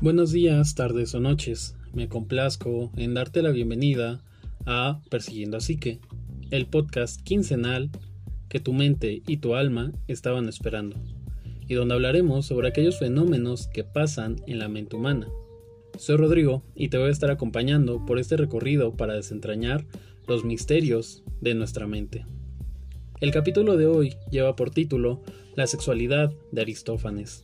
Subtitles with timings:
[0.00, 1.74] Buenos días, tardes o noches.
[1.92, 4.22] Me complazco en darte la bienvenida
[4.64, 5.98] a Persiguiendo a Psique,
[6.52, 7.90] el podcast quincenal
[8.48, 10.94] que tu mente y tu alma estaban esperando,
[11.66, 15.26] y donde hablaremos sobre aquellos fenómenos que pasan en la mente humana.
[15.98, 19.84] Soy Rodrigo y te voy a estar acompañando por este recorrido para desentrañar
[20.28, 22.24] los misterios de nuestra mente.
[23.20, 25.22] El capítulo de hoy lleva por título
[25.56, 27.42] La sexualidad de Aristófanes.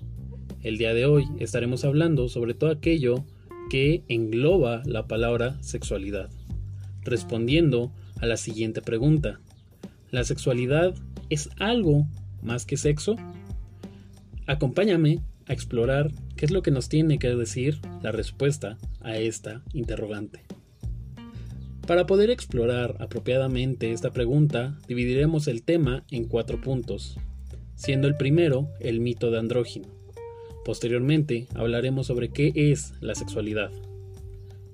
[0.65, 3.27] El día de hoy estaremos hablando sobre todo aquello
[3.69, 6.31] que engloba la palabra sexualidad,
[7.03, 9.41] respondiendo a la siguiente pregunta.
[10.11, 10.95] ¿La sexualidad
[11.29, 12.07] es algo
[12.43, 13.17] más que sexo?
[14.47, 19.63] Acompáñame a explorar qué es lo que nos tiene que decir la respuesta a esta
[19.75, 20.45] interrogante.
[21.87, 27.19] Para poder explorar apropiadamente esta pregunta, dividiremos el tema en cuatro puntos,
[27.75, 29.94] siendo el primero el mito de andrógino,
[30.65, 33.71] Posteriormente hablaremos sobre qué es la sexualidad.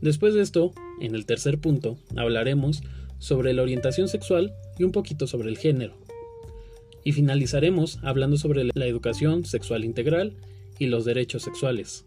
[0.01, 2.83] Después de esto, en el tercer punto, hablaremos
[3.19, 5.95] sobre la orientación sexual y un poquito sobre el género.
[7.05, 10.37] Y finalizaremos hablando sobre la educación sexual integral
[10.79, 12.05] y los derechos sexuales.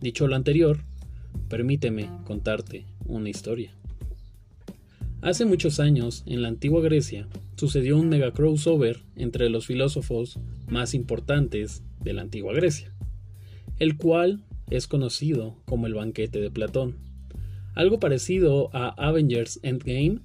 [0.00, 0.78] Dicho lo anterior,
[1.48, 3.74] permíteme contarte una historia.
[5.22, 10.94] Hace muchos años, en la antigua Grecia, sucedió un mega crossover entre los filósofos más
[10.94, 12.92] importantes de la antigua Grecia,
[13.78, 16.96] el cual es conocido como el banquete de Platón.
[17.74, 20.20] Algo parecido a Avengers Endgame,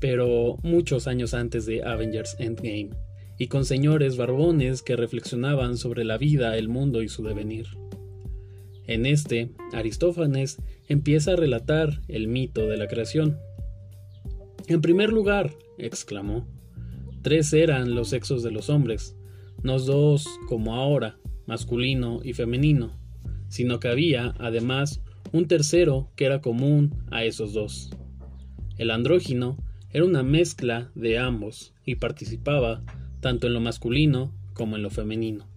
[0.00, 2.90] pero muchos años antes de Avengers Endgame,
[3.38, 7.66] y con señores barbones que reflexionaban sobre la vida, el mundo y su devenir.
[8.86, 13.38] En este, Aristófanes empieza a relatar el mito de la creación.
[14.68, 16.46] En primer lugar, exclamó,
[17.22, 19.15] tres eran los sexos de los hombres,
[19.66, 22.92] no dos como ahora, masculino y femenino,
[23.48, 27.90] sino que había, además, un tercero que era común a esos dos.
[28.78, 29.58] El andrógino
[29.90, 32.84] era una mezcla de ambos y participaba
[33.20, 35.48] tanto en lo masculino como en lo femenino.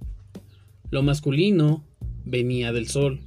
[0.89, 1.85] Lo masculino
[2.25, 3.19] venía del sol,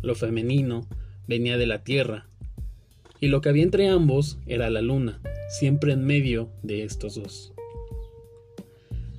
[0.00, 0.88] lo femenino
[1.28, 2.26] venía de la tierra,
[3.20, 7.51] y lo que había entre ambos era la luna, siempre en medio de estos dos.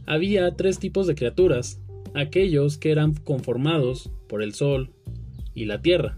[0.06, 1.80] Había tres tipos de criaturas,
[2.14, 4.92] aquellos que eran conformados por el Sol
[5.54, 6.18] y la Tierra.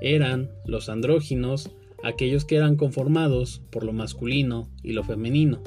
[0.00, 1.70] Eran los andróginos,
[2.02, 5.60] aquellos que eran conformados por lo masculino y lo femenino.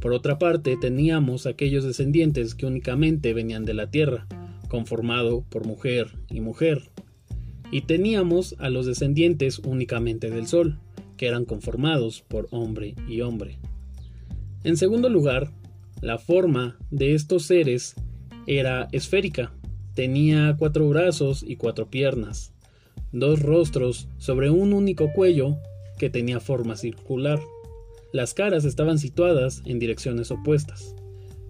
[0.00, 4.26] Por otra parte, teníamos aquellos descendientes que únicamente venían de la Tierra,
[4.68, 6.90] conformado por mujer y mujer.
[7.72, 10.78] Y teníamos a los descendientes únicamente del Sol,
[11.16, 13.58] que eran conformados por hombre y hombre.
[14.62, 15.50] En segundo lugar,
[16.00, 17.94] la forma de estos seres
[18.46, 19.52] era esférica,
[19.94, 22.52] tenía cuatro brazos y cuatro piernas,
[23.12, 25.56] dos rostros sobre un único cuello
[25.98, 27.40] que tenía forma circular.
[28.12, 30.94] Las caras estaban situadas en direcciones opuestas.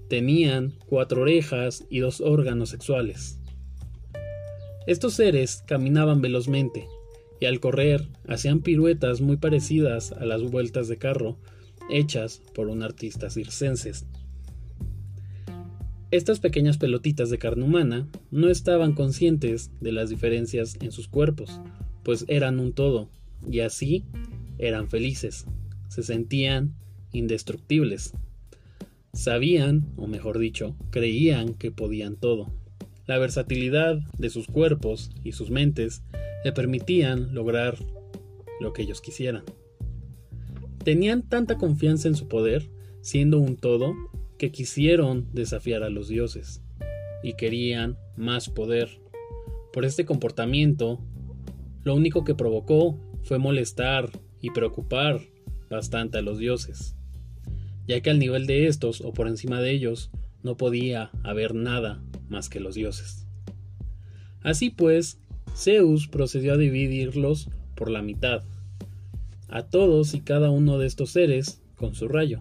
[0.09, 3.39] Tenían cuatro orejas y dos órganos sexuales.
[4.87, 6.89] Estos seres caminaban velozmente
[7.41, 11.37] y al correr hacían piruetas muy parecidas a las vueltas de carro
[11.91, 13.93] hechas por un artista circense.
[16.11, 21.61] Estas pequeñas pelotitas de carne humana no estaban conscientes de las diferencias en sus cuerpos,
[22.03, 23.11] pues eran un todo,
[23.47, 24.05] y así
[24.57, 25.45] eran felices,
[25.89, 26.75] se sentían
[27.13, 28.15] indestructibles.
[29.13, 32.51] Sabían, o mejor dicho, creían que podían todo.
[33.07, 36.03] La versatilidad de sus cuerpos y sus mentes
[36.43, 37.77] le permitían lograr
[38.61, 39.45] lo que ellos quisieran.
[40.85, 42.71] Tenían tanta confianza en su poder,
[43.03, 43.95] siendo un todo,
[44.39, 46.63] que quisieron desafiar a los dioses
[47.23, 49.01] y querían más poder.
[49.73, 51.01] Por este comportamiento,
[51.85, 54.11] lo único que provocó fue molestar
[54.41, 55.21] y preocupar
[55.69, 56.95] bastante a los dioses,
[57.87, 60.11] ya que al nivel de estos o por encima de ellos
[60.43, 63.27] no podía haber nada más que los dioses.
[64.43, 65.21] Así pues,
[65.55, 68.43] Zeus procedió a dividirlos por la mitad,
[69.49, 72.41] a todos y cada uno de estos seres con su rayo.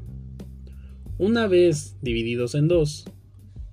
[1.19, 3.05] Una vez divididos en dos,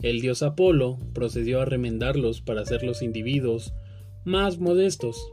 [0.01, 3.75] el dios Apolo procedió a remendarlos para hacerlos individuos
[4.25, 5.31] más modestos.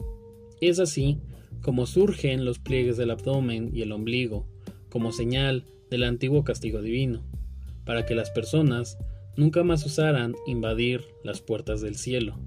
[0.59, 1.19] Es así
[1.61, 4.45] como surgen los pliegues del abdomen y el ombligo,
[4.89, 7.23] como señal del antiguo castigo divino,
[7.85, 8.97] para que las personas
[9.37, 12.37] nunca más osaran invadir las puertas del cielo.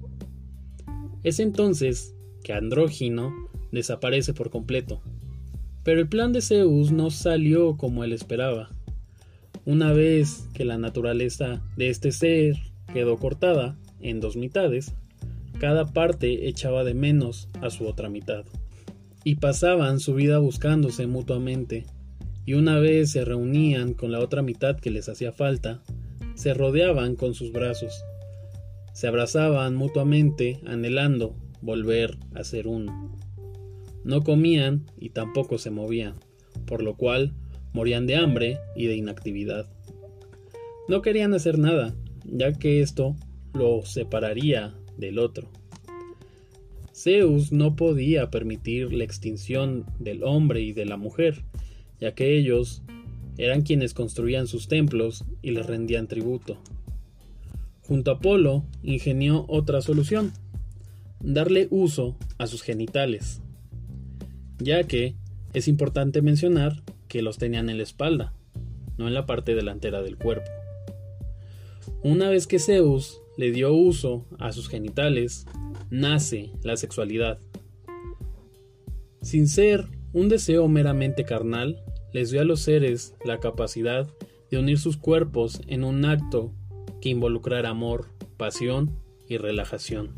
[1.23, 2.13] Es entonces
[2.43, 3.33] que Andrógino
[3.71, 5.01] desaparece por completo.
[5.83, 8.74] Pero el plan de Zeus no salió como él esperaba.
[9.65, 12.55] Una vez que la naturaleza de este ser
[12.93, 14.93] quedó cortada en dos mitades,
[15.59, 18.45] cada parte echaba de menos a su otra mitad.
[19.23, 21.87] Y pasaban su vida buscándose mutuamente,
[22.45, 25.81] y una vez se reunían con la otra mitad que les hacía falta,
[26.35, 28.03] se rodeaban con sus brazos,
[28.93, 33.17] se abrazaban mutuamente anhelando volver a ser uno.
[34.03, 36.13] No comían y tampoco se movían,
[36.67, 37.33] por lo cual
[37.75, 39.67] morían de hambre y de inactividad.
[40.87, 41.93] No querían hacer nada,
[42.23, 43.17] ya que esto
[43.53, 45.49] lo separaría del otro.
[46.93, 51.43] Zeus no podía permitir la extinción del hombre y de la mujer,
[51.99, 52.81] ya que ellos
[53.37, 56.57] eran quienes construían sus templos y les rendían tributo.
[57.81, 60.31] Junto a Apolo ingenió otra solución,
[61.19, 63.41] darle uso a sus genitales,
[64.59, 65.15] ya que
[65.53, 66.81] es importante mencionar
[67.15, 68.33] que los tenían en la espalda,
[68.97, 70.51] no en la parte delantera del cuerpo.
[72.03, 75.45] Una vez que Zeus le dio uso a sus genitales,
[75.89, 77.39] nace la sexualidad.
[79.21, 81.81] Sin ser un deseo meramente carnal,
[82.11, 84.09] les dio a los seres la capacidad
[84.51, 86.51] de unir sus cuerpos en un acto
[86.99, 88.91] que involucrara amor, pasión
[89.29, 90.17] y relajación.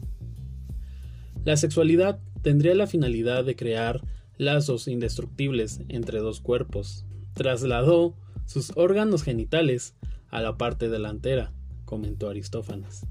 [1.46, 4.02] La sexualidad tendría la finalidad de crear
[4.38, 7.06] lazos indestructibles entre dos cuerpos.
[7.34, 9.96] Trasladó sus órganos genitales
[10.30, 11.54] a la parte delantera,
[11.86, 13.06] comentó Aristófanes,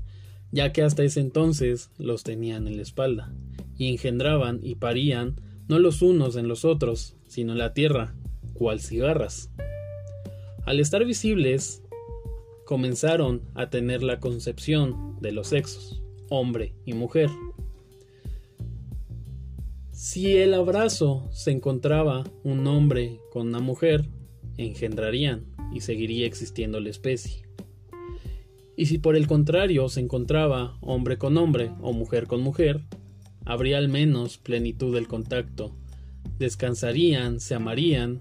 [0.53, 3.33] ya que hasta ese entonces los tenían en la espalda,
[3.77, 5.37] y engendraban y parían
[5.69, 8.15] no los unos en los otros, sino en la tierra,
[8.55, 9.51] cual cigarras.
[10.65, 11.83] Al estar visibles,
[12.65, 17.31] comenzaron a tener la concepción de los sexos, hombre y mujer.
[19.97, 24.05] Si el abrazo se encontraba un hombre con una mujer,
[24.59, 27.49] engendrarían y seguiría existiendo la especie.
[28.77, 32.83] Y si por el contrario se encontraba hombre con hombre o mujer con mujer,
[33.47, 35.75] habría al menos plenitud del contacto,
[36.39, 38.21] descansarían, se amarían,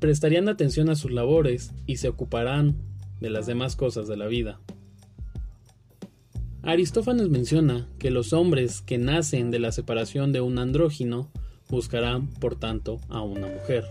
[0.00, 2.74] prestarían atención a sus labores y se ocuparán
[3.20, 4.58] de las demás cosas de la vida.
[6.62, 11.30] Aristófanes menciona que los hombres que nacen de la separación de un andrógino
[11.68, 13.84] buscarán, por tanto, a una mujer.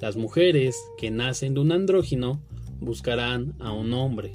[0.00, 2.42] Las mujeres que nacen de un andrógino
[2.80, 4.32] buscarán a un hombre.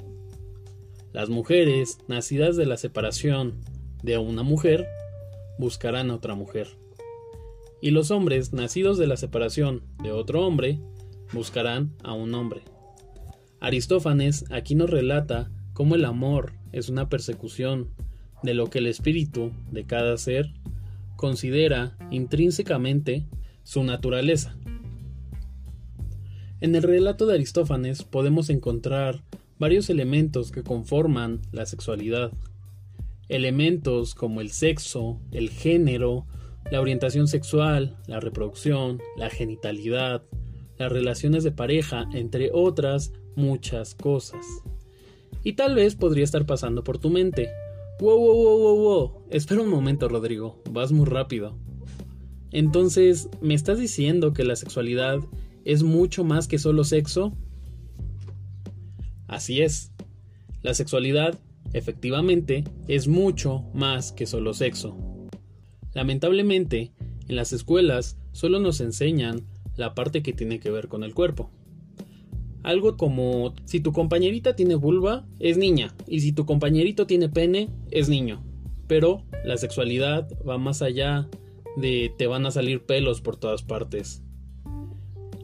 [1.12, 3.60] Las mujeres nacidas de la separación
[4.02, 4.86] de una mujer
[5.58, 6.68] buscarán a otra mujer.
[7.80, 10.80] Y los hombres nacidos de la separación de otro hombre
[11.32, 12.62] buscarán a un hombre.
[13.60, 15.50] Aristófanes aquí nos relata
[15.80, 17.88] cómo el amor es una persecución
[18.42, 20.52] de lo que el espíritu de cada ser
[21.16, 23.24] considera intrínsecamente
[23.62, 24.54] su naturaleza.
[26.60, 29.22] En el relato de Aristófanes podemos encontrar
[29.58, 32.30] varios elementos que conforman la sexualidad.
[33.30, 36.26] Elementos como el sexo, el género,
[36.70, 40.24] la orientación sexual, la reproducción, la genitalidad,
[40.76, 44.44] las relaciones de pareja, entre otras muchas cosas.
[45.42, 47.48] Y tal vez podría estar pasando por tu mente.
[48.00, 49.12] Wow, wow, wow, wow, wow.
[49.30, 50.62] Espera un momento, Rodrigo.
[50.70, 51.56] Vas muy rápido.
[52.52, 55.20] Entonces, ¿me estás diciendo que la sexualidad
[55.64, 57.32] es mucho más que solo sexo?
[59.28, 59.92] Así es.
[60.62, 61.38] La sexualidad,
[61.72, 64.96] efectivamente, es mucho más que solo sexo.
[65.94, 66.92] Lamentablemente,
[67.28, 71.50] en las escuelas solo nos enseñan la parte que tiene que ver con el cuerpo.
[72.62, 77.70] Algo como si tu compañerita tiene vulva, es niña, y si tu compañerito tiene pene,
[77.90, 78.42] es niño.
[78.86, 81.28] Pero la sexualidad va más allá
[81.76, 84.22] de te van a salir pelos por todas partes.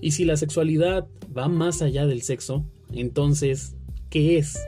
[0.00, 1.06] Y si la sexualidad
[1.37, 3.76] va más allá del sexo, entonces,
[4.11, 4.58] ¿qué es?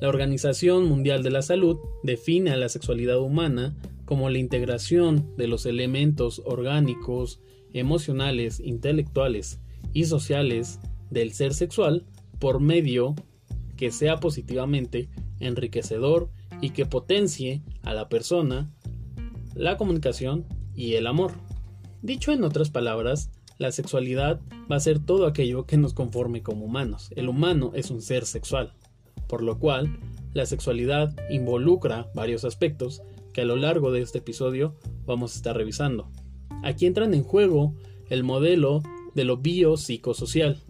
[0.00, 5.48] La Organización Mundial de la Salud define a la sexualidad humana como la integración de
[5.48, 7.40] los elementos orgánicos,
[7.72, 9.60] emocionales, intelectuales
[9.92, 12.06] y sociales del ser sexual
[12.38, 13.14] por medio
[13.76, 15.08] que sea positivamente
[15.40, 18.72] enriquecedor y que potencie a la persona,
[19.54, 21.32] la comunicación y el amor.
[22.02, 26.64] Dicho en otras palabras, la sexualidad va a ser todo aquello que nos conforme como
[26.64, 27.10] humanos.
[27.16, 28.72] El humano es un ser sexual,
[29.26, 29.98] por lo cual
[30.32, 35.56] la sexualidad involucra varios aspectos que a lo largo de este episodio vamos a estar
[35.56, 36.10] revisando.
[36.62, 37.74] Aquí entran en juego
[38.10, 38.82] el modelo
[39.14, 40.62] de lo biopsicosocial,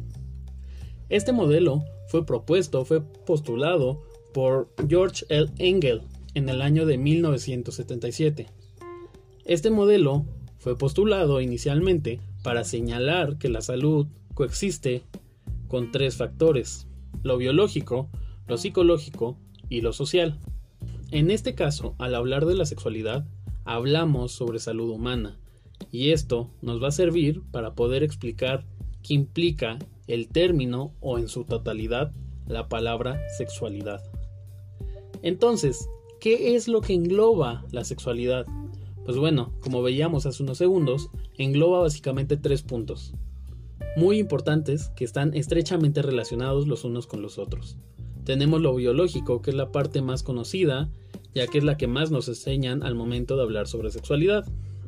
[1.08, 4.02] este modelo fue propuesto, fue postulado
[4.34, 5.50] por George L.
[5.58, 6.02] Engel
[6.34, 8.46] en el año de 1977.
[9.44, 10.24] Este modelo
[10.58, 15.02] fue postulado inicialmente para señalar que la salud coexiste
[15.66, 16.86] con tres factores,
[17.22, 18.08] lo biológico,
[18.46, 19.38] lo psicológico
[19.68, 20.38] y lo social.
[21.10, 23.26] En este caso, al hablar de la sexualidad,
[23.64, 25.38] hablamos sobre salud humana,
[25.90, 28.64] y esto nos va a servir para poder explicar
[29.02, 32.12] qué implica el término o en su totalidad
[32.46, 34.02] la palabra sexualidad.
[35.22, 35.88] Entonces,
[36.20, 38.46] ¿qué es lo que engloba la sexualidad?
[39.04, 43.14] Pues bueno, como veíamos hace unos segundos, engloba básicamente tres puntos,
[43.96, 47.76] muy importantes que están estrechamente relacionados los unos con los otros.
[48.24, 50.90] Tenemos lo biológico, que es la parte más conocida,
[51.34, 54.44] ya que es la que más nos enseñan al momento de hablar sobre sexualidad.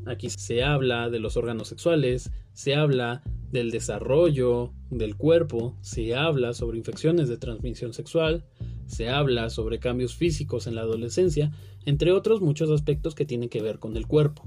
[0.06, 6.52] Aquí se habla de los órganos sexuales, se habla del desarrollo del cuerpo, se habla
[6.52, 8.44] sobre infecciones de transmisión sexual,
[8.86, 11.52] se habla sobre cambios físicos en la adolescencia,
[11.84, 14.42] entre otros muchos aspectos que tienen que ver con el cuerpo.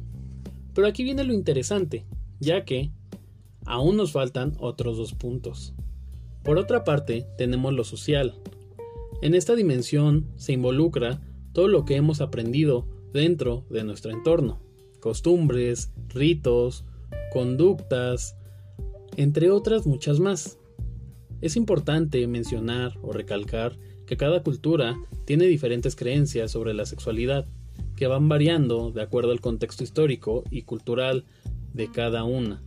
[0.74, 2.06] Pero aquí viene lo interesante,
[2.40, 2.92] ya que
[3.66, 5.74] aún nos faltan otros dos puntos.
[6.44, 8.36] Por otra parte, tenemos lo social,
[9.24, 11.22] en esta dimensión se involucra
[11.54, 14.60] todo lo que hemos aprendido dentro de nuestro entorno,
[15.00, 16.84] costumbres, ritos,
[17.32, 18.36] conductas,
[19.18, 20.58] entre otras muchas más.
[21.42, 27.48] Es importante mencionar o recalcar que cada cultura tiene diferentes creencias sobre la sexualidad,
[27.96, 31.26] que van variando de acuerdo al contexto histórico y cultural
[31.74, 32.62] de cada una.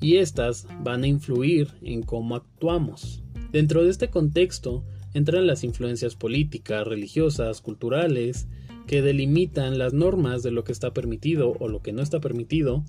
[0.00, 3.22] Y estas van a influir en cómo actuamos.
[3.52, 8.48] Dentro de este contexto entran las influencias políticas, religiosas, culturales,
[8.86, 12.84] que delimitan las normas de lo que está permitido o lo que no está permitido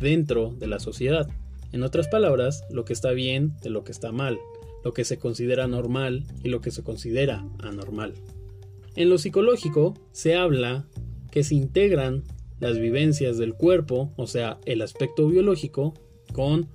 [0.00, 1.28] dentro de la sociedad.
[1.72, 4.38] En otras palabras, lo que está bien de lo que está mal,
[4.84, 8.14] lo que se considera normal y lo que se considera anormal.
[8.94, 10.86] En lo psicológico se habla
[11.30, 12.22] que se integran
[12.60, 15.92] las vivencias del cuerpo, o sea, el aspecto biológico,
[16.32, 16.68] con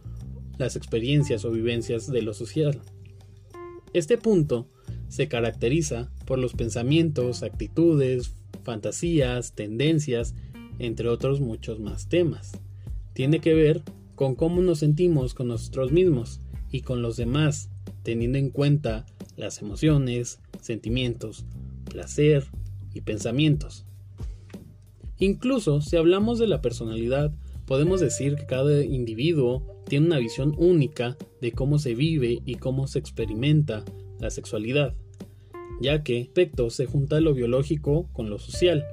[0.57, 2.81] las experiencias o vivencias de lo social.
[3.93, 4.67] Este punto
[5.07, 10.35] se caracteriza por los pensamientos, actitudes, fantasías, tendencias,
[10.79, 12.51] entre otros muchos más temas.
[13.13, 13.83] Tiene que ver
[14.21, 17.71] con cómo nos sentimos con nosotros mismos y con los demás,
[18.03, 21.43] teniendo en cuenta las emociones, sentimientos,
[21.89, 22.45] placer
[22.93, 23.83] y pensamientos.
[25.17, 27.33] Incluso si hablamos de la personalidad,
[27.65, 32.85] podemos decir que cada individuo tiene una visión única de cómo se vive y cómo
[32.85, 33.83] se experimenta
[34.19, 34.93] la sexualidad,
[35.81, 38.85] ya que aspecto se junta lo biológico con lo social,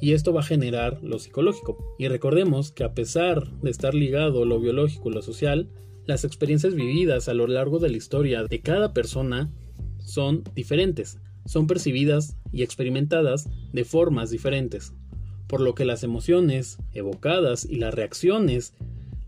[0.00, 1.94] y esto va a generar lo psicológico.
[1.98, 5.68] Y recordemos que a pesar de estar ligado lo biológico y lo social,
[6.06, 9.50] las experiencias vividas a lo largo de la historia de cada persona
[9.98, 14.92] son diferentes, son percibidas y experimentadas de formas diferentes,
[15.46, 18.74] por lo que las emociones evocadas y las reacciones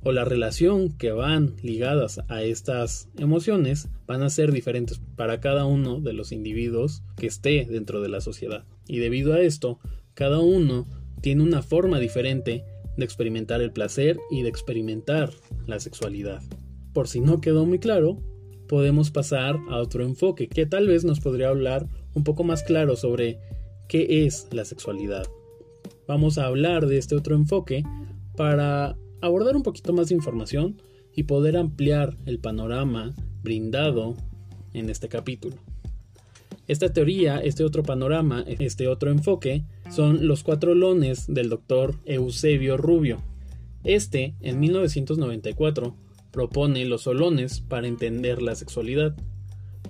[0.05, 5.65] o la relación que van ligadas a estas emociones van a ser diferentes para cada
[5.65, 8.65] uno de los individuos que esté dentro de la sociedad.
[8.89, 9.79] Y debido a esto,
[10.15, 10.87] cada uno
[11.21, 12.65] tiene una forma diferente
[12.97, 15.31] de experimentar el placer y de experimentar
[15.67, 16.43] la sexualidad.
[16.93, 18.19] Por si no quedó muy claro,
[18.69, 22.97] podemos pasar a otro enfoque que tal vez nos podría hablar un poco más claro
[22.97, 23.39] sobre
[23.89, 25.27] qué es la sexualidad.
[26.07, 27.85] Vamos a hablar de este otro enfoque
[28.37, 30.81] para abordar un poquito más de información
[31.15, 34.17] y poder ampliar el panorama brindado
[34.73, 35.57] en este capítulo.
[36.69, 42.77] Esta teoría, este otro panorama, este otro enfoque, son los cuatro lones del doctor Eusebio
[42.77, 43.23] Rubio.
[43.85, 45.97] Este, en 1994,
[46.31, 49.15] propone los solones para entender la sexualidad.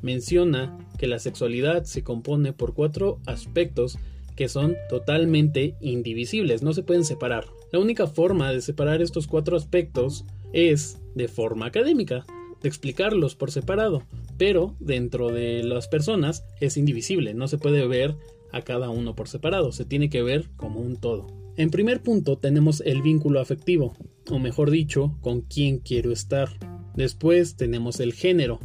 [0.03, 3.99] Menciona que la sexualidad se compone por cuatro aspectos
[4.37, 7.47] que son totalmente indivisibles, no se pueden separar.
[7.71, 12.25] La única forma de separar estos cuatro aspectos es de forma académica,
[12.63, 14.03] de explicarlos por separado,
[14.39, 18.17] pero dentro de las personas es indivisible, no se puede ver
[18.53, 21.27] a cada uno por separado, se tiene que ver como un todo.
[21.57, 23.95] En primer punto tenemos el vínculo afectivo,
[24.31, 26.49] o mejor dicho, con quién quiero estar.
[26.95, 28.61] Después tenemos el género,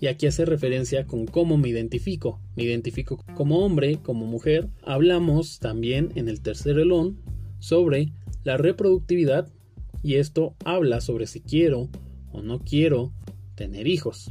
[0.00, 2.40] y aquí hace referencia con cómo me identifico.
[2.56, 4.68] Me identifico como hombre, como mujer.
[4.82, 7.20] Hablamos también en el tercer elón
[7.58, 8.12] sobre
[8.44, 9.48] la reproductividad
[10.02, 11.88] y esto habla sobre si quiero
[12.30, 13.12] o no quiero
[13.56, 14.30] tener hijos.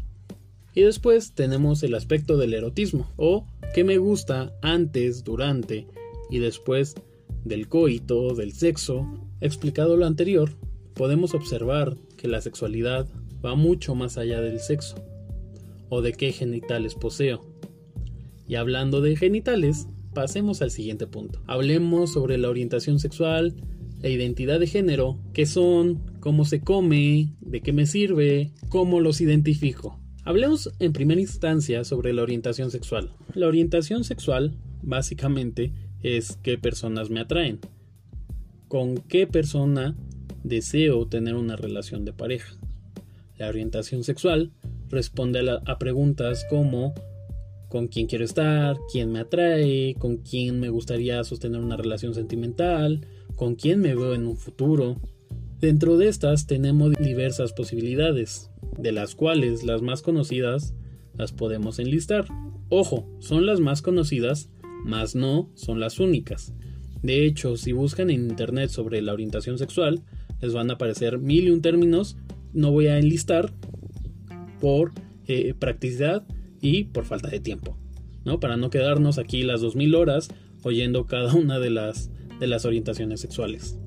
[0.77, 5.87] Y después tenemos el aspecto del erotismo o que me gusta antes, durante
[6.29, 6.93] y después
[7.43, 9.07] del coito, del sexo.
[9.41, 10.51] Explicado lo anterior,
[10.93, 13.07] podemos observar que la sexualidad
[13.43, 14.97] va mucho más allá del sexo
[15.89, 17.41] o de qué genitales poseo.
[18.47, 21.41] Y hablando de genitales, pasemos al siguiente punto.
[21.47, 23.55] Hablemos sobre la orientación sexual,
[24.03, 29.21] la identidad de género, qué son, cómo se come, de qué me sirve, cómo los
[29.21, 29.99] identifico.
[30.27, 33.13] Hablemos en primera instancia sobre la orientación sexual.
[33.33, 35.71] La orientación sexual básicamente
[36.03, 37.61] es qué personas me atraen,
[38.67, 39.95] con qué persona
[40.43, 42.57] deseo tener una relación de pareja.
[43.37, 44.51] La orientación sexual
[44.89, 46.93] responde a, preguntas como
[47.69, 53.07] con quién quiero estar, quién me atrae, con quién me gustaría sostener una relación sentimental,
[53.37, 54.97] con quién me veo en un futuro.
[55.61, 60.73] Dentro de estas tenemos diversas posibilidades, de las cuales las más conocidas
[61.17, 62.25] las podemos enlistar.
[62.69, 64.49] Ojo, son las más conocidas,
[64.85, 66.53] mas no son las únicas.
[67.01, 70.03] De hecho, si buscan en internet sobre la orientación sexual,
[70.41, 72.17] les van a aparecer mil y un términos.
[72.53, 73.53] No voy a enlistar
[74.59, 74.91] por
[75.27, 76.25] eh, practicidad
[76.61, 77.77] y por falta de tiempo,
[78.25, 78.39] ¿no?
[78.39, 80.29] Para no quedarnos aquí las 2000 horas
[80.63, 83.77] oyendo cada una de las, de las orientaciones sexuales.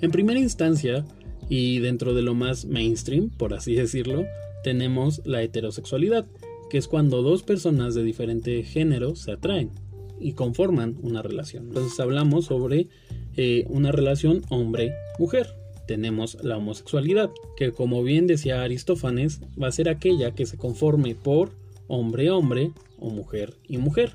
[0.00, 1.04] En primera instancia,
[1.50, 4.24] y dentro de lo más mainstream, por así decirlo,
[4.62, 6.24] tenemos la heterosexualidad,
[6.70, 9.72] que es cuando dos personas de diferente género se atraen
[10.20, 11.66] y conforman una relación.
[11.66, 12.88] Entonces hablamos sobre
[13.36, 15.48] eh, una relación hombre-mujer.
[15.88, 21.16] Tenemos la homosexualidad, que como bien decía Aristófanes, va a ser aquella que se conforme
[21.16, 21.50] por
[21.88, 24.12] hombre-hombre o mujer y mujer.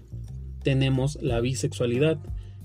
[0.63, 2.18] Tenemos la bisexualidad,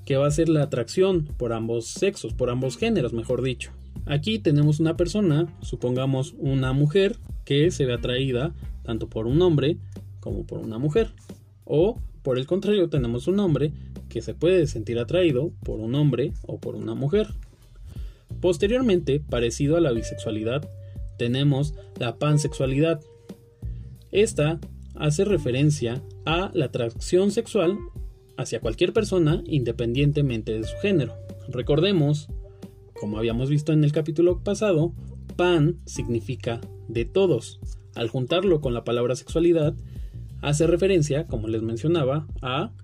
[0.04, 3.72] que va a ser la atracción por ambos sexos, por ambos géneros, mejor dicho.
[4.06, 9.76] Aquí tenemos una persona, supongamos una mujer, que se ve atraída tanto por un hombre
[10.20, 11.12] como por una mujer.
[11.64, 13.72] O, por el contrario, tenemos un hombre
[14.08, 17.28] que se puede sentir atraído por un hombre o por una mujer.
[18.40, 20.68] Posteriormente, parecido a la bisexualidad,
[21.18, 23.00] tenemos la pansexualidad.
[24.10, 24.58] Esta
[24.94, 27.78] hace referencia a la atracción sexual
[28.36, 31.14] hacia cualquier persona independientemente de su género.
[31.48, 32.28] Recordemos,
[33.00, 34.92] como habíamos visto en el capítulo pasado,
[35.36, 37.58] pan significa de todos.
[37.94, 39.74] Al juntarlo con la palabra sexualidad,
[40.42, 42.74] hace referencia, como les mencionaba, a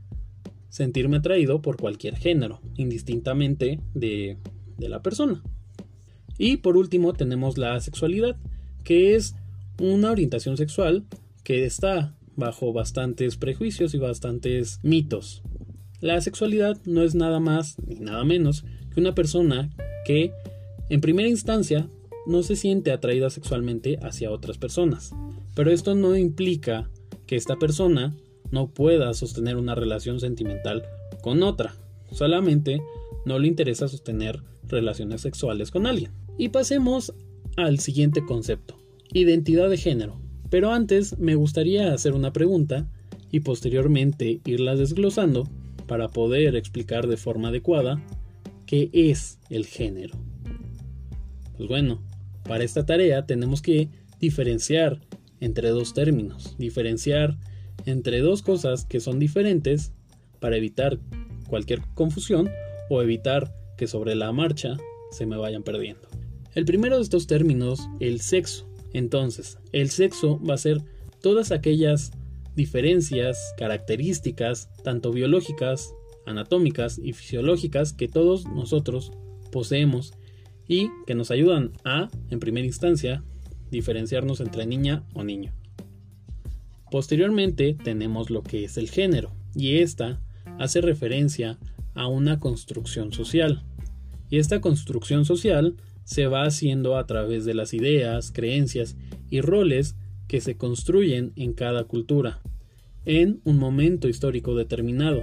[0.71, 4.39] sentirme atraído por cualquier género, indistintamente de,
[4.79, 5.43] la persona.
[6.39, 8.39] Y por último tenemos la sexualidad,
[8.85, 9.37] que es
[9.79, 11.05] una orientación sexual
[11.45, 15.43] que está bajo bastantes prejuicios y bastantes mitos.
[16.01, 18.65] La sexualidad no es nada más ni nada menos
[19.01, 19.71] una persona
[20.05, 20.33] que
[20.89, 21.89] en primera instancia
[22.27, 25.13] no se siente atraída sexualmente hacia otras personas.
[25.55, 26.91] Pero esto no implica
[27.27, 28.15] que esta persona
[28.51, 30.85] no pueda sostener una relación sentimental
[31.23, 31.75] con otra.
[32.11, 32.81] Solamente
[33.25, 36.13] no le interesa sostener relaciones sexuales con alguien.
[36.39, 37.13] Y pasemos
[37.57, 38.77] al siguiente concepto,
[39.13, 40.21] identidad de género.
[40.51, 42.89] Pero antes me gustaría hacer una pregunta
[43.33, 45.49] y posteriormente irla desglosando
[45.87, 48.03] para poder explicar de forma adecuada
[48.67, 50.17] qué es el género.
[51.57, 52.03] Pues bueno,
[52.45, 53.89] para esta tarea tenemos que
[54.21, 55.01] diferenciar
[55.41, 57.37] entre dos términos, diferenciar
[57.85, 59.93] entre dos cosas que son diferentes
[60.41, 60.99] para evitar
[61.49, 62.51] cualquier confusión
[62.91, 64.77] o evitar que sobre la marcha
[65.11, 66.09] se me vayan perdiendo.
[66.55, 68.67] El primero de estos términos, el sexo.
[68.93, 70.79] Entonces, el sexo va a ser
[71.21, 72.13] todas aquellas
[72.55, 75.93] diferencias, características, tanto biológicas,
[76.27, 79.13] anatómicas y fisiológicas que todos nosotros
[79.51, 80.13] poseemos
[80.69, 83.25] y que nos ayudan a, en primera instancia,
[83.71, 85.53] diferenciarnos entre niña o niño.
[86.91, 90.21] Posteriormente tenemos lo que es el género, y esta
[90.59, 91.59] hace referencia
[91.95, 93.65] a una construcción social.
[94.29, 98.97] Y esta construcción social se va haciendo a través de las ideas, creencias
[99.31, 99.97] y roles
[100.29, 102.41] que se construyen en cada cultura,
[103.05, 105.23] en un momento histórico determinado,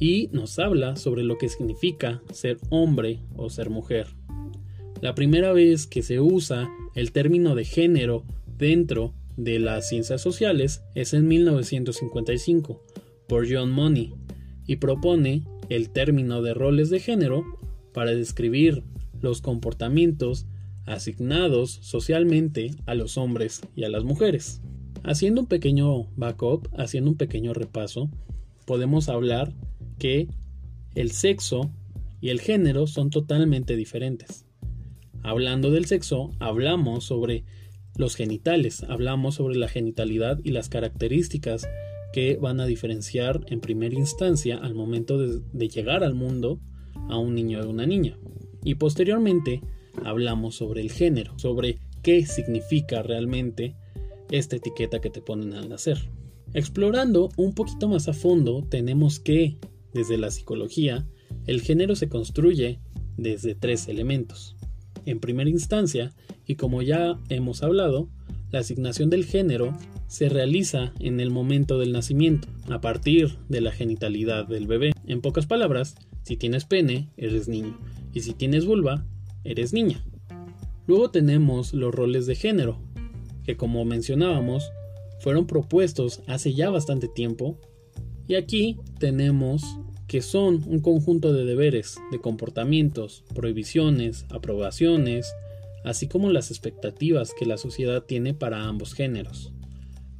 [0.00, 4.08] y nos habla sobre lo que significa ser hombre o ser mujer.
[5.00, 8.24] La primera vez que se usa el término de género
[8.58, 12.82] dentro de las ciencias sociales es en 1955
[13.28, 14.14] por John Money
[14.66, 17.44] y propone el término de roles de género
[17.92, 18.82] para describir
[19.20, 20.46] los comportamientos
[20.86, 24.60] asignados socialmente a los hombres y a las mujeres.
[25.02, 28.10] Haciendo un pequeño backup, haciendo un pequeño repaso,
[28.66, 29.54] podemos hablar
[30.00, 30.26] que
[30.96, 31.70] el sexo
[32.20, 34.46] y el género son totalmente diferentes.
[35.22, 37.44] Hablando del sexo, hablamos sobre
[37.96, 41.68] los genitales, hablamos sobre la genitalidad y las características
[42.12, 46.58] que van a diferenciar en primera instancia al momento de, llegar al mundo
[47.08, 48.18] a un niño o una niña.
[48.64, 49.60] Y posteriormente
[50.04, 53.76] hablamos sobre el género, sobre qué significa realmente
[54.30, 56.10] esta etiqueta que te ponen al nacer.
[56.52, 59.56] Explorando un poquito más a fondo, tenemos que,
[59.92, 61.06] desde la psicología,
[61.46, 62.80] el género se construye
[63.16, 64.56] desde tres elementos.
[65.06, 66.12] En primera instancia,
[66.46, 68.08] y como ya hemos hablado,
[68.50, 69.76] la asignación del género
[70.08, 74.92] se realiza en el momento del nacimiento, a partir de la genitalidad del bebé.
[75.06, 77.78] En pocas palabras, si tienes pene, eres niño,
[78.12, 79.06] y si tienes vulva,
[79.44, 80.04] eres niña.
[80.86, 82.80] Luego tenemos los roles de género,
[83.44, 84.72] que como mencionábamos,
[85.20, 87.58] fueron propuestos hace ya bastante tiempo,
[88.30, 89.64] y aquí tenemos
[90.06, 95.34] que son un conjunto de deberes, de comportamientos, prohibiciones, aprobaciones,
[95.84, 99.52] así como las expectativas que la sociedad tiene para ambos géneros.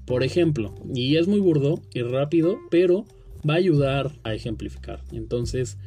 [0.07, 3.05] Por ejemplo, y es muy burdo y rápido, pero
[3.49, 5.05] va a ayudar a ejemplificar.
[5.13, 5.79] Entonces,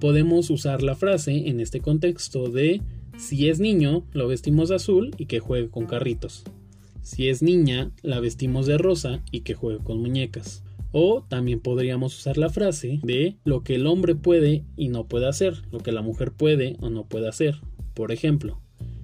[0.00, 2.82] podemos usar la frase en este contexto de
[3.16, 6.44] si es niño, lo vestimos de azul y que juegue con carritos.
[7.00, 10.62] Si es niña, la vestimos de rosa y que juegue con muñecas.
[10.92, 15.28] O también podríamos usar la frase de lo que el hombre puede y no puede
[15.28, 17.60] hacer, lo que la mujer puede o no puede hacer.
[17.94, 18.60] Por ejemplo,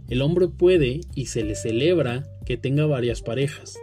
[0.09, 3.79] el hombre puede y se le celebra que tenga varias parejas,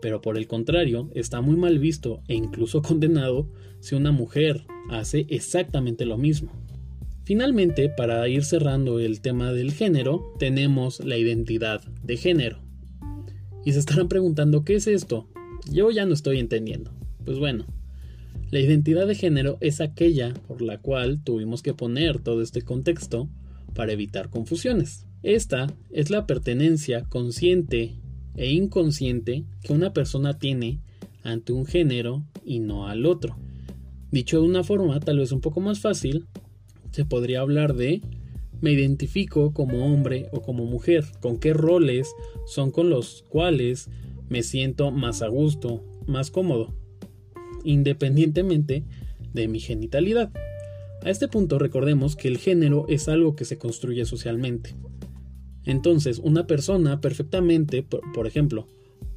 [0.00, 3.48] pero por el contrario está muy mal visto e incluso condenado
[3.80, 6.52] si una mujer hace exactamente lo mismo.
[7.24, 12.60] Finalmente, para ir cerrando el tema del género, tenemos la identidad de género.
[13.64, 15.28] Y se estarán preguntando, ¿qué es esto?
[15.68, 16.92] Yo ya no estoy entendiendo.
[17.26, 17.66] Pues bueno,
[18.52, 23.28] la identidad de género es aquella por la cual tuvimos que poner todo este contexto
[23.74, 25.06] para evitar confusiones.
[25.24, 27.96] Esta es la pertenencia consciente
[28.36, 30.78] e inconsciente que una persona tiene
[31.24, 33.36] ante un género y no al otro.
[34.12, 36.26] Dicho de una forma tal vez un poco más fácil,
[36.92, 38.02] se podría hablar de
[38.60, 42.08] me identifico como hombre o como mujer, con qué roles
[42.46, 43.90] son con los cuales
[44.28, 46.85] me siento más a gusto, más cómodo,
[47.66, 48.84] independientemente
[49.34, 50.30] de mi genitalidad.
[51.02, 54.74] A este punto recordemos que el género es algo que se construye socialmente.
[55.64, 58.66] Entonces, una persona perfectamente, por, ejemplo,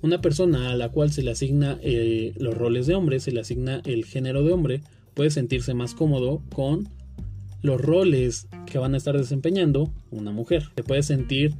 [0.01, 3.39] una persona a la cual se le asigna eh, los roles de hombre, se le
[3.39, 4.81] asigna el género de hombre,
[5.13, 6.89] puede sentirse más cómodo con
[7.61, 10.69] los roles que van a estar desempeñando una mujer.
[10.75, 11.53] Se puede sentir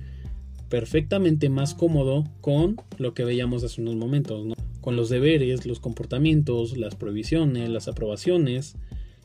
[0.69, 4.45] perfectamente más cómodo con lo que veíamos hace unos momentos,
[4.82, 8.76] con los deberes, los comportamientos, las prohibiciones, las aprobaciones,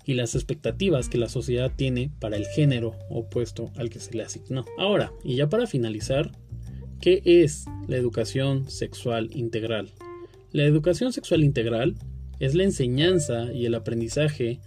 [0.05, 4.23] y las expectativas que la sociedad tiene para el género opuesto al que se le
[4.23, 4.65] asignó.
[4.79, 6.31] Ahora, y ya para finalizar,
[7.01, 9.93] ¿qué es la educación sexual integral?
[10.53, 11.97] La educación sexual integral
[12.39, 14.61] es la enseñanza y el aprendizaje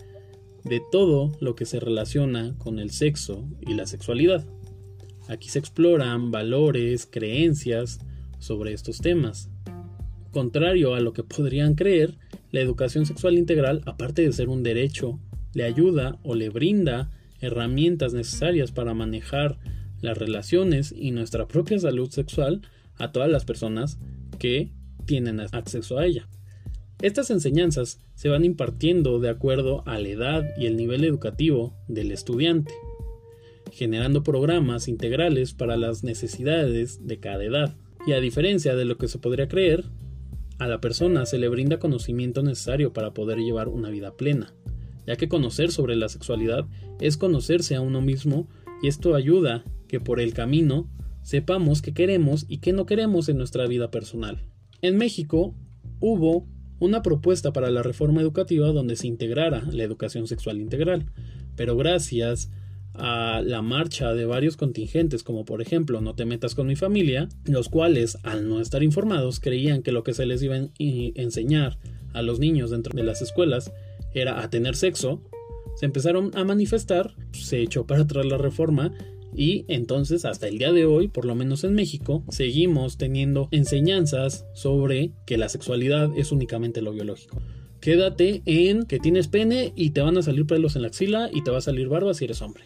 [0.63, 4.45] de todo lo que se relaciona con el sexo y la sexualidad.
[5.27, 7.99] Aquí se exploran valores, creencias
[8.39, 9.49] sobre estos temas.
[10.37, 12.13] Contrario a lo que podrían creer,
[12.51, 15.19] la educación sexual integral, aparte de ser un derecho
[15.55, 17.09] le ayuda o le brinda
[17.41, 19.57] herramientas necesarias para manejar
[19.99, 22.61] las relaciones y nuestra propia salud sexual
[22.99, 23.97] a todas las personas
[24.37, 24.69] que
[25.05, 26.29] tienen acceso a ella.
[27.01, 32.11] Estas enseñanzas se van impartiendo de acuerdo a la edad y el nivel educativo del
[32.11, 32.75] estudiante,
[33.71, 37.75] generando programas integrales para las necesidades de cada edad.
[38.05, 39.83] Y a diferencia de lo que se podría creer,
[40.59, 44.53] a la persona se le brinda conocimiento necesario para poder llevar una vida plena,
[45.05, 46.65] ya que conocer sobre la sexualidad
[46.99, 48.47] es conocerse a uno mismo
[48.81, 50.89] y esto ayuda que por el camino
[51.21, 54.43] sepamos qué queremos y qué no queremos en nuestra vida personal.
[54.81, 55.55] En México
[55.99, 56.47] hubo
[56.79, 61.11] una propuesta para la reforma educativa donde se integrara la educación sexual integral,
[61.55, 62.51] pero gracias
[62.97, 67.29] a la marcha de varios contingentes, como por ejemplo No te metas con mi familia,
[67.45, 71.77] los cuales, al no estar informados, creían que lo que se les iba a enseñar
[72.13, 73.71] a los niños dentro de las escuelas
[74.13, 75.21] era a tener sexo,
[75.75, 78.93] se empezaron a manifestar, se echó para atrás la reforma
[79.35, 84.47] y entonces hasta el día de hoy, por lo menos en México, seguimos teniendo enseñanzas
[84.53, 87.39] sobre que la sexualidad es únicamente lo biológico.
[87.79, 91.43] Quédate en que tienes pene y te van a salir pelos en la axila y
[91.43, 92.63] te va a salir barba si eres hombre.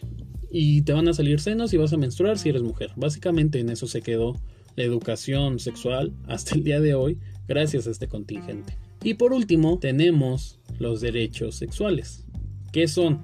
[0.54, 2.90] Y te van a salir senos y vas a menstruar si eres mujer.
[2.94, 4.38] Básicamente en eso se quedó
[4.76, 8.76] la educación sexual hasta el día de hoy gracias a este contingente.
[9.02, 12.26] Y por último tenemos los derechos sexuales.
[12.70, 13.22] ¿Qué son?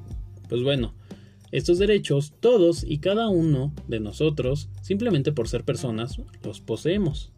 [0.49, 0.95] Pues bueno,
[1.53, 7.31] estos derechos todos y cada uno de nosotros, simplemente por ser personas, los poseemos.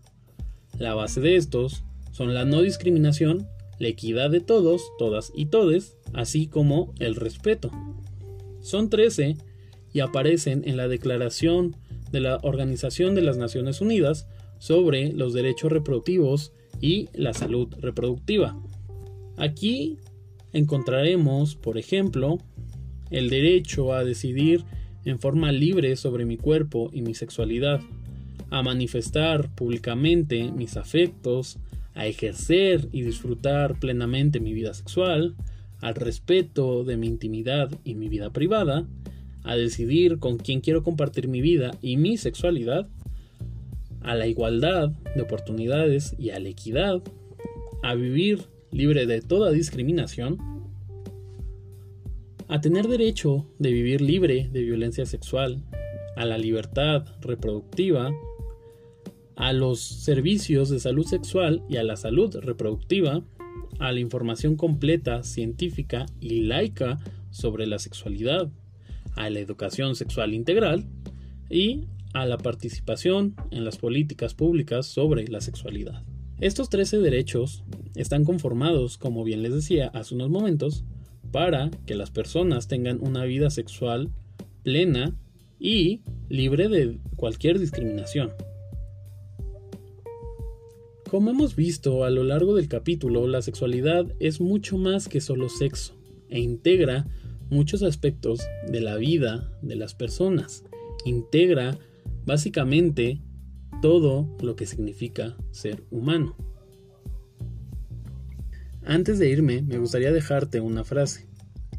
[0.78, 3.48] La base de estos son la no discriminación,
[3.80, 7.72] la equidad de todos, todas y todes, así como el respeto.
[8.60, 9.36] Son 13
[9.92, 11.76] y aparecen en la Declaración
[12.12, 14.26] de la Organización de las Naciones Unidas
[14.58, 18.56] sobre los derechos reproductivos y la salud reproductiva.
[19.36, 19.98] Aquí
[20.52, 22.38] encontraremos, por ejemplo,
[23.10, 24.64] el derecho a decidir
[25.04, 27.80] en forma libre sobre mi cuerpo y mi sexualidad,
[28.50, 31.58] a manifestar públicamente mis afectos,
[31.94, 35.34] a ejercer y disfrutar plenamente mi vida sexual,
[35.80, 38.86] al respeto de mi intimidad y mi vida privada,
[39.44, 42.88] a decidir con quién quiero compartir mi vida y mi sexualidad,
[44.02, 47.02] a la igualdad de oportunidades y a la equidad,
[47.82, 50.38] a vivir libre de toda discriminación,
[52.48, 55.62] a tener derecho de vivir libre de violencia sexual,
[56.16, 58.12] a la libertad reproductiva,
[59.36, 63.22] a los servicios de salud sexual y a la salud reproductiva,
[63.78, 66.98] a la información completa, científica y laica
[67.30, 68.50] sobre la sexualidad,
[69.24, 70.86] a la educación sexual integral
[71.48, 76.02] y a la participación en las políticas públicas sobre la sexualidad.
[76.40, 77.62] Estos 13 derechos
[77.94, 80.84] están conformados, como bien les decía hace unos momentos,
[81.32, 84.10] para que las personas tengan una vida sexual
[84.62, 85.14] plena
[85.58, 88.30] y libre de cualquier discriminación.
[91.10, 95.48] Como hemos visto a lo largo del capítulo, la sexualidad es mucho más que solo
[95.48, 95.94] sexo
[96.28, 97.06] e integra
[97.50, 100.64] muchos aspectos de la vida de las personas.
[101.04, 101.78] Integra
[102.24, 103.20] básicamente
[103.82, 106.36] todo lo que significa ser humano.
[108.84, 111.26] Antes de irme, me gustaría dejarte una frase.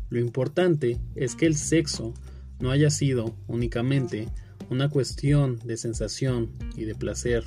[0.09, 2.13] Lo importante es que el sexo
[2.59, 4.27] no haya sido únicamente
[4.69, 7.43] una cuestión de sensación y de placer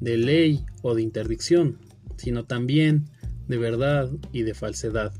[0.00, 1.78] de ley o de interdicción,
[2.16, 3.08] sino también
[3.48, 5.12] de verdad y de falsedad.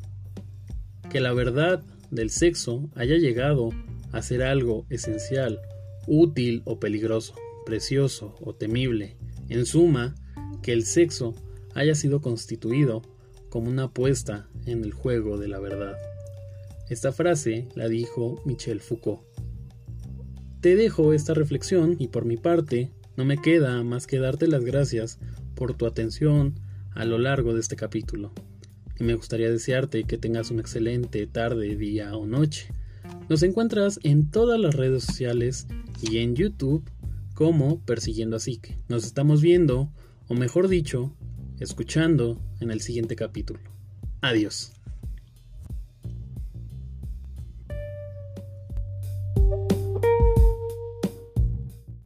[1.11, 3.71] Que la verdad del sexo haya llegado
[4.13, 5.61] a ser algo esencial,
[6.07, 7.35] útil o peligroso,
[7.67, 9.17] precioso o temible.
[9.49, 10.15] En suma,
[10.63, 11.35] que el sexo
[11.75, 13.03] haya sido constituido
[13.51, 15.97] como una apuesta en el juego de la verdad.
[16.89, 19.23] Esta frase la dijo Michel Foucault.
[20.61, 24.65] Te dejo esta reflexión y por mi parte no me queda más que darte las
[24.65, 25.19] gracias
[25.55, 26.55] por tu atención
[26.95, 28.33] a lo largo de este capítulo.
[28.99, 32.69] Y me gustaría desearte que tengas una excelente tarde, día o noche.
[33.29, 35.67] Nos encuentras en todas las redes sociales
[36.01, 36.89] y en YouTube
[37.35, 38.79] como Persiguiendo a Psique.
[38.89, 39.91] Nos estamos viendo,
[40.29, 41.13] o mejor dicho,
[41.59, 43.61] escuchando en el siguiente capítulo.
[44.21, 44.74] Adiós.